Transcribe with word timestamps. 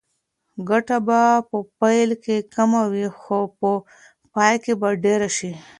ګټه 0.69 0.97
به 1.07 1.21
په 1.49 1.57
پیل 1.79 2.09
کې 2.23 2.35
کمه 2.55 2.81
وي 2.91 3.07
خو 3.19 3.39
په 3.59 3.69
پای 4.33 4.55
کې 4.63 4.73
به 4.81 4.89
ډېره 5.03 5.29
شي. 5.37 5.51